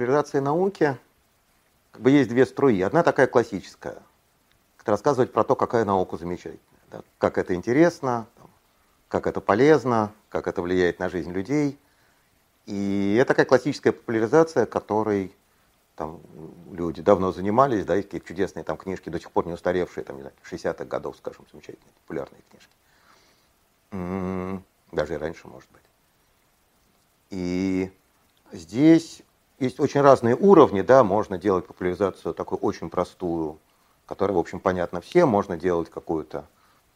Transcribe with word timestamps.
популяризации 0.00 0.38
науки 0.38 0.96
как 1.92 2.00
бы 2.00 2.10
есть 2.10 2.30
две 2.30 2.46
струи. 2.46 2.80
Одна 2.80 3.02
такая 3.02 3.26
классическая, 3.26 3.98
которая 4.78 4.96
рассказывает 4.96 5.30
про 5.30 5.44
то, 5.44 5.54
какая 5.54 5.84
наука 5.84 6.16
замечательная, 6.16 6.58
да, 6.90 7.02
как 7.18 7.36
это 7.36 7.54
интересно, 7.54 8.26
как 9.08 9.26
это 9.26 9.42
полезно, 9.42 10.10
как 10.30 10.46
это 10.46 10.62
влияет 10.62 11.00
на 11.00 11.10
жизнь 11.10 11.32
людей. 11.32 11.78
И 12.64 13.18
это 13.20 13.28
такая 13.28 13.44
классическая 13.44 13.92
популяризация, 13.92 14.64
которой 14.64 15.34
там 15.96 16.20
люди 16.72 17.02
давно 17.02 17.30
занимались, 17.30 17.84
да, 17.84 17.98
и 17.98 18.02
какие 18.02 18.22
чудесные 18.22 18.64
там 18.64 18.78
книжки, 18.78 19.10
до 19.10 19.20
сих 19.20 19.30
пор 19.30 19.46
не 19.46 19.52
устаревшие, 19.52 20.02
там, 20.02 20.16
не 20.16 20.22
знаю, 20.22 20.34
60-х 20.50 20.86
годов, 20.86 21.16
скажем, 21.18 21.44
замечательные, 21.52 21.92
популярные 22.06 22.40
книжки. 22.48 22.72
М-м, 23.90 24.64
даже 24.92 25.12
и 25.12 25.16
раньше, 25.18 25.46
может 25.46 25.68
быть. 25.70 25.82
И 27.28 27.92
здесь 28.52 29.22
есть 29.60 29.78
очень 29.78 30.00
разные 30.00 30.34
уровни, 30.34 30.80
да, 30.80 31.04
можно 31.04 31.38
делать 31.38 31.66
популяризацию 31.66 32.34
такую 32.34 32.58
очень 32.58 32.90
простую, 32.90 33.58
которая, 34.06 34.34
в 34.34 34.40
общем, 34.40 34.58
понятна 34.58 35.00
всем, 35.00 35.28
можно 35.28 35.56
делать 35.56 35.90
какую-то 35.90 36.46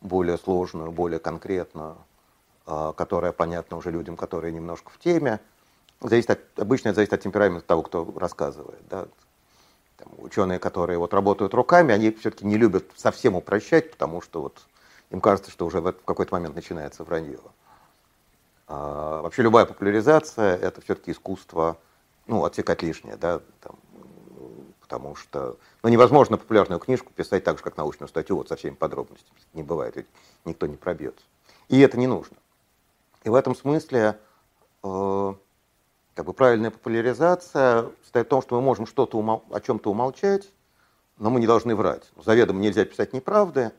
более 0.00 0.38
сложную, 0.38 0.90
более 0.90 1.18
конкретную, 1.20 1.96
а, 2.66 2.92
которая 2.92 3.32
понятна 3.32 3.76
уже 3.76 3.90
людям, 3.90 4.16
которые 4.16 4.52
немножко 4.52 4.90
в 4.90 4.98
теме. 4.98 5.40
Зависит 6.00 6.30
от, 6.30 6.40
обычно 6.56 6.88
это 6.88 6.96
зависит 6.96 7.12
от 7.12 7.20
темперамента 7.20 7.66
того, 7.66 7.82
кто 7.82 8.12
рассказывает. 8.16 8.80
Да. 8.88 9.06
Там, 9.98 10.08
ученые, 10.18 10.58
которые 10.58 10.98
вот 10.98 11.14
работают 11.14 11.54
руками, 11.54 11.94
они 11.94 12.10
все-таки 12.12 12.44
не 12.46 12.56
любят 12.56 12.84
совсем 12.96 13.34
упрощать, 13.36 13.90
потому 13.90 14.20
что 14.20 14.42
вот 14.42 14.62
им 15.10 15.20
кажется, 15.20 15.50
что 15.50 15.66
уже 15.66 15.80
в, 15.80 15.92
какой-то 15.92 16.34
момент 16.34 16.54
начинается 16.54 17.04
вранье. 17.04 17.38
А, 18.66 19.22
вообще 19.22 19.42
любая 19.42 19.66
популяризация– 19.66 20.56
это 20.62 20.80
все-таки 20.80 21.12
искусство, 21.12 21.76
ну, 22.26 22.44
отсекать 22.44 22.82
лишнее, 22.82 23.16
да, 23.16 23.40
там, 23.60 23.76
потому 24.80 25.16
что 25.16 25.56
ну, 25.82 25.88
невозможно 25.88 26.36
популярную 26.36 26.78
книжку 26.78 27.12
писать 27.12 27.44
так 27.44 27.58
же, 27.58 27.64
как 27.64 27.76
научную 27.76 28.08
статью, 28.08 28.36
вот 28.36 28.48
со 28.48 28.56
всеми 28.56 28.74
подробностями. 28.74 29.38
Не 29.52 29.62
бывает, 29.62 29.96
ведь 29.96 30.06
никто 30.44 30.66
не 30.66 30.76
пробьется. 30.76 31.24
И 31.68 31.80
это 31.80 31.98
не 31.98 32.06
нужно. 32.06 32.36
И 33.24 33.28
в 33.28 33.34
этом 33.34 33.54
смысле 33.54 34.18
э, 34.82 35.34
как 36.14 36.26
бы 36.26 36.32
правильная 36.32 36.70
популяризация 36.70 37.90
состоит 38.02 38.26
в 38.26 38.28
том, 38.28 38.42
что 38.42 38.56
мы 38.56 38.62
можем 38.62 38.86
что-то 38.86 39.18
умол... 39.18 39.44
о 39.50 39.60
чем-то 39.60 39.90
умолчать, 39.90 40.50
но 41.18 41.30
мы 41.30 41.40
не 41.40 41.46
должны 41.46 41.74
врать. 41.74 42.10
Заведомо 42.16 42.60
нельзя 42.60 42.84
писать 42.84 43.12
неправды, 43.12 43.72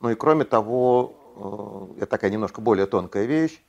ну 0.00 0.10
и 0.10 0.14
кроме 0.14 0.44
того, 0.44 1.94
э, 1.96 2.02
это 2.02 2.06
такая 2.06 2.30
немножко 2.30 2.60
более 2.60 2.86
тонкая 2.86 3.26
вещь, 3.26 3.62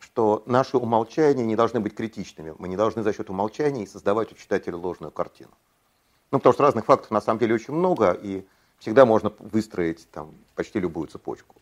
что 0.00 0.42
наши 0.46 0.76
умолчания 0.76 1.44
не 1.44 1.56
должны 1.56 1.78
быть 1.78 1.94
критичными. 1.94 2.54
Мы 2.58 2.68
не 2.68 2.76
должны 2.76 3.02
за 3.02 3.12
счет 3.12 3.30
умолчаний 3.30 3.86
создавать 3.86 4.32
у 4.32 4.34
читателя 4.34 4.76
ложную 4.76 5.12
картину. 5.12 5.50
Ну, 6.30 6.38
потому 6.38 6.54
что 6.54 6.62
разных 6.62 6.86
фактов 6.86 7.10
на 7.10 7.20
самом 7.20 7.38
деле 7.38 7.54
очень 7.54 7.74
много, 7.74 8.12
и 8.12 8.46
всегда 8.78 9.04
можно 9.04 9.32
выстроить 9.38 10.10
там, 10.10 10.34
почти 10.54 10.80
любую 10.80 11.08
цепочку. 11.08 11.56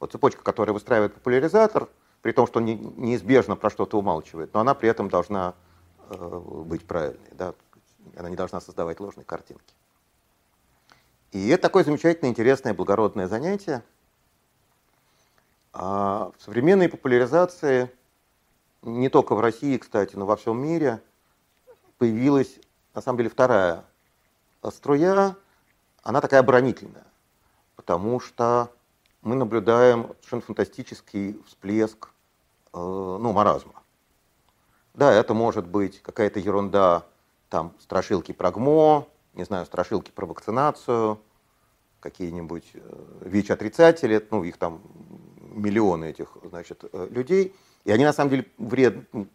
Вот 0.00 0.12
цепочка, 0.12 0.42
которая 0.42 0.72
выстраивает 0.72 1.14
популяризатор, 1.14 1.88
при 2.22 2.32
том, 2.32 2.46
что 2.46 2.60
он 2.60 2.66
неизбежно 2.66 3.56
про 3.56 3.68
что-то 3.68 3.98
умалчивает, 3.98 4.54
но 4.54 4.60
она 4.60 4.74
при 4.74 4.88
этом 4.88 5.08
должна 5.08 5.54
э, 6.08 6.40
быть 6.64 6.86
правильной. 6.86 7.30
Да? 7.32 7.54
Она 8.16 8.30
не 8.30 8.36
должна 8.36 8.60
создавать 8.60 9.00
ложные 9.00 9.24
картинки. 9.24 9.74
И 11.32 11.48
это 11.48 11.62
такое 11.62 11.84
замечательное, 11.84 12.30
интересное, 12.30 12.74
благородное 12.74 13.26
занятие– 13.28 13.82
а 15.72 16.30
в 16.36 16.42
современной 16.42 16.88
популяризации, 16.88 17.90
не 18.82 19.08
только 19.08 19.34
в 19.34 19.40
России, 19.40 19.78
кстати, 19.78 20.16
но 20.16 20.26
во 20.26 20.36
всем 20.36 20.60
мире, 20.60 21.00
появилась, 21.98 22.58
на 22.94 23.00
самом 23.00 23.18
деле, 23.18 23.30
вторая 23.30 23.84
струя, 24.70 25.36
она 26.02 26.20
такая 26.20 26.40
оборонительная, 26.40 27.06
потому 27.76 28.20
что 28.20 28.70
мы 29.22 29.34
наблюдаем 29.34 30.08
совершенно 30.20 30.42
фантастический 30.42 31.40
всплеск 31.46 32.08
э, 32.72 32.78
ну, 32.78 33.32
маразма. 33.32 33.82
Да, 34.94 35.12
это 35.12 35.32
может 35.32 35.66
быть 35.66 36.02
какая-то 36.02 36.38
ерунда, 36.38 37.04
там, 37.48 37.74
страшилки 37.80 38.32
про 38.32 38.50
ГМО, 38.50 39.06
не 39.34 39.44
знаю, 39.44 39.64
страшилки 39.64 40.10
про 40.10 40.26
вакцинацию, 40.26 41.18
какие-нибудь 42.00 42.70
э, 42.74 43.18
ВИЧ-отрицатели, 43.22 44.26
ну, 44.30 44.42
их 44.44 44.58
там 44.58 44.82
миллионы 45.52 46.06
этих 46.06 46.36
значит, 46.44 46.84
э, 46.92 47.08
людей, 47.10 47.54
и 47.84 47.92
они 47.92 48.04
на 48.04 48.12
самом 48.12 48.30
деле 48.30 48.46
вред, 48.58 49.12
ну, 49.12 49.26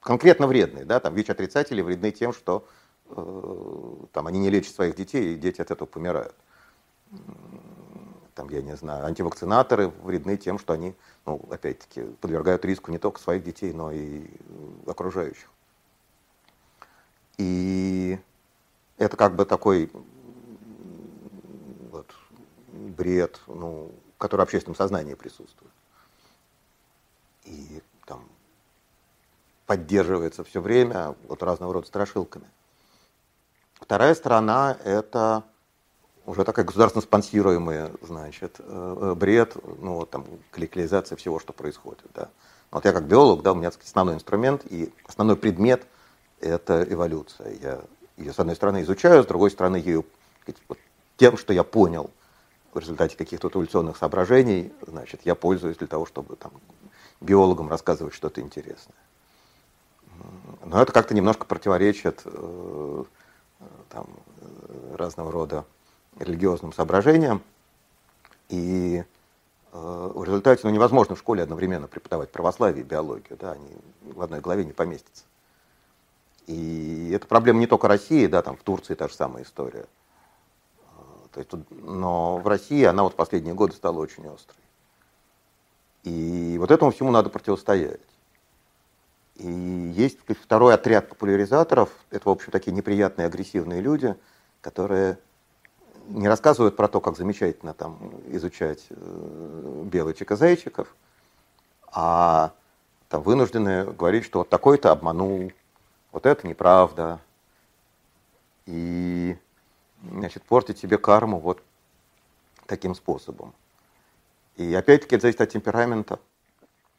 конкретно 0.00 0.46
вредные. 0.46 0.84
Да? 0.84 1.00
Там 1.00 1.14
ВИЧ-отрицатели 1.14 1.80
вредны 1.80 2.10
тем, 2.10 2.32
что 2.32 2.66
э, 3.08 3.94
там, 4.12 4.26
они 4.26 4.38
не 4.38 4.50
лечат 4.50 4.74
своих 4.74 4.94
детей, 4.96 5.34
и 5.34 5.38
дети 5.38 5.60
от 5.60 5.70
этого 5.70 5.86
помирают. 5.86 6.34
Там, 8.34 8.48
я 8.48 8.62
не 8.62 8.76
знаю, 8.76 9.06
антивакцинаторы 9.06 9.88
вредны 10.02 10.36
тем, 10.36 10.58
что 10.58 10.72
они, 10.72 10.94
ну, 11.24 11.40
опять-таки, 11.50 12.02
подвергают 12.20 12.64
риску 12.64 12.90
не 12.90 12.98
только 12.98 13.20
своих 13.20 13.44
детей, 13.44 13.72
но 13.72 13.92
и 13.92 14.26
окружающих. 14.86 15.48
И 17.38 18.18
это 18.98 19.16
как 19.16 19.36
бы 19.36 19.44
такой 19.44 19.90
вот, 21.90 22.06
бред, 22.72 23.40
ну, 23.46 23.92
который 24.18 24.40
в 24.40 24.44
общественном 24.44 24.76
сознании 24.76 25.14
присутствует. 25.14 25.72
И 27.44 27.82
там 28.06 28.26
поддерживается 29.66 30.44
все 30.44 30.60
время 30.60 31.14
вот 31.28 31.42
разного 31.42 31.72
рода 31.72 31.86
страшилками. 31.86 32.46
Вторая 33.74 34.14
сторона– 34.14 34.76
это 34.84 35.42
уже 36.26 36.44
такая 36.44 36.64
государственно 36.64 37.02
спонсируемый, 37.02 37.90
значит, 38.00 38.56
э, 38.58 38.62
э, 38.64 39.14
бред, 39.14 39.56
ну, 39.80 39.96
вот 39.96 40.10
там, 40.10 40.26
коллективизация 40.50 41.16
всего, 41.16 41.38
что 41.38 41.52
происходит, 41.52 42.04
да. 42.14 42.30
Вот 42.70 42.86
я 42.86 42.92
как 42.92 43.04
биолог, 43.04 43.42
да, 43.42 43.52
у 43.52 43.56
меня 43.56 43.70
сказать, 43.70 43.88
основной 43.88 44.14
инструмент 44.14 44.64
и 44.70 44.92
основной 45.06 45.36
предмет– 45.36 45.86
это 46.40 46.82
эволюция. 46.82 47.52
Я 47.60 47.80
ее, 48.16 48.32
с 48.32 48.38
одной 48.38 48.56
стороны, 48.56 48.82
изучаю, 48.82 49.22
с 49.22 49.26
другой 49.26 49.50
стороны, 49.50 49.76
ее 49.76 50.02
сказать, 50.42 50.62
вот, 50.68 50.78
тем, 51.18 51.36
что 51.36 51.52
я 51.52 51.62
понял– 51.62 52.10
в 52.74 52.78
результате 52.78 53.16
каких-то 53.16 53.48
эволюционных 53.48 53.96
соображений, 53.96 54.72
значит, 54.86 55.20
я 55.24 55.34
пользуюсь 55.34 55.76
для 55.76 55.86
того, 55.86 56.06
чтобы 56.06 56.36
там, 56.36 56.52
биологам 57.20 57.68
рассказывать 57.68 58.14
что-то 58.14 58.40
интересное. 58.40 58.96
Но 60.64 60.80
это 60.80 60.92
как-то 60.92 61.14
немножко 61.14 61.44
противоречит 61.44 62.22
э, 62.24 63.04
там, 63.90 64.06
разного 64.94 65.30
рода 65.30 65.64
религиозным 66.18 66.72
соображениям. 66.72 67.42
И 68.48 69.04
э, 69.72 70.12
в 70.14 70.24
результате 70.24 70.62
ну, 70.64 70.70
невозможно 70.70 71.14
в 71.14 71.18
школе 71.18 71.42
одновременно 71.42 71.86
преподавать 71.86 72.30
православие 72.30 72.84
и 72.84 72.86
биологию. 72.86 73.36
Да, 73.40 73.52
они 73.52 73.76
в 74.02 74.20
одной 74.20 74.40
голове 74.40 74.64
не 74.64 74.72
поместятся. 74.72 75.24
И 76.46 77.10
это 77.14 77.26
проблема 77.26 77.60
не 77.60 77.66
только 77.66 77.88
России, 77.88 78.26
да, 78.26 78.42
там 78.42 78.56
в 78.56 78.62
Турции 78.62 78.94
та 78.94 79.08
же 79.08 79.14
самая 79.14 79.44
история. 79.44 79.86
То 81.34 81.40
есть, 81.40 81.50
но 81.70 82.38
в 82.38 82.46
России 82.46 82.84
она 82.84 83.02
вот 83.02 83.16
последние 83.16 83.54
годы 83.54 83.74
стала 83.74 83.98
очень 83.98 84.24
острой. 84.28 84.56
И 86.04 86.56
вот 86.60 86.70
этому 86.70 86.92
всему 86.92 87.10
надо 87.10 87.28
противостоять. 87.28 88.00
И 89.36 89.48
есть 89.96 90.18
второй 90.42 90.74
отряд 90.74 91.08
популяризаторов, 91.08 91.90
это, 92.10 92.28
в 92.28 92.32
общем, 92.32 92.52
такие 92.52 92.70
неприятные, 92.70 93.26
агрессивные 93.26 93.80
люди, 93.80 94.14
которые 94.60 95.18
не 96.06 96.28
рассказывают 96.28 96.76
про 96.76 96.86
то, 96.86 97.00
как 97.00 97.16
замечательно 97.16 97.74
там 97.74 97.98
изучать 98.28 98.86
э, 98.90 99.82
белочек 99.86 100.30
и 100.30 100.36
зайчиков, 100.36 100.94
а 101.90 102.52
там 103.08 103.22
вынуждены 103.22 103.86
говорить, 103.86 104.24
что 104.24 104.40
вот 104.40 104.50
такой-то 104.50 104.92
обманул, 104.92 105.50
вот 106.12 106.26
это 106.26 106.46
неправда. 106.46 107.18
И 108.66 109.36
значит, 110.10 110.42
портить 110.42 110.78
себе 110.78 110.98
карму 110.98 111.38
вот 111.38 111.62
таким 112.66 112.94
способом. 112.94 113.54
И 114.56 114.74
опять-таки 114.74 115.16
это 115.16 115.22
зависит 115.22 115.40
от 115.40 115.50
темперамента. 115.50 116.20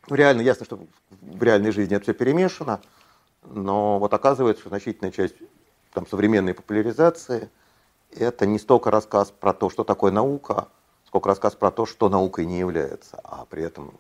Ну, 0.07 0.16
реально 0.16 0.42
ясно, 0.42 0.66
что 0.66 0.80
в 1.10 1.44
реальной 1.44 1.72
жизни 1.72 1.96
это 1.96 2.04
все 2.04 2.13
перемешано, 2.13 2.81
но 3.44 3.98
вот 4.00 4.13
оказывается, 4.13 4.62
что 4.62 4.69
значительная 4.69 5.12
часть 5.12 5.36
там, 5.94 6.06
современной 6.06 6.54
популяризации 6.54 7.50
это 8.12 8.46
не 8.46 8.60
столько 8.60 8.92
рассказ 8.92 9.31
про 9.31 9.54
то, 9.54 9.69
что 9.69 9.84
такое 9.84 10.12
наука, 10.12 10.68
сколько 11.07 11.30
рассказ 11.30 11.56
про 11.56 11.72
то, 11.72 11.86
что 11.86 12.10
наукой 12.10 12.46
не 12.46 12.60
является, 12.60 13.19
а 13.24 13.46
при 13.46 13.63
этом 13.63 13.94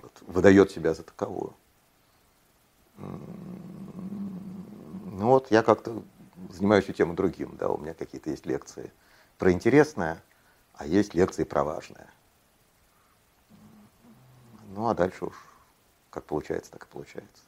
вот, 0.00 0.12
выдает 0.26 0.70
себя 0.70 0.94
за 0.94 1.02
таковую. 1.02 1.52
Ну 2.96 5.28
вот 5.28 5.50
я 5.50 5.62
как-то 5.62 6.02
занимаюсь 6.50 6.86
тему 6.86 7.14
другим, 7.14 7.56
да, 7.56 7.68
у 7.68 7.78
меня 7.78 7.94
какие-то 7.94 8.30
есть 8.30 8.46
лекции 8.46 8.92
про 9.38 9.52
интересное, 9.52 10.22
а 10.74 10.86
есть 10.86 11.14
лекции 11.14 11.44
про 11.44 11.64
важное. 11.64 12.08
Ну 14.68 14.88
а 14.88 14.94
дальше 14.94 15.26
уж 15.26 15.34
как 16.10 16.24
получается, 16.24 16.70
так 16.70 16.84
и 16.84 16.88
получается. 16.88 17.42